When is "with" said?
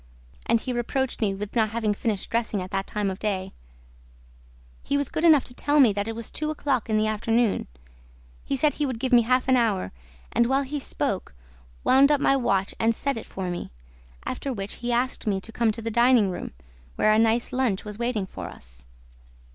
1.35-1.55